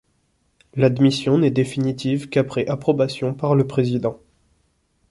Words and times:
L'admission 0.73 1.37
n'est 1.37 1.51
définitive 1.51 2.27
qu'après 2.27 2.65
approbation 2.65 3.35
par 3.35 3.53
le 3.53 3.67
Président. 3.67 4.19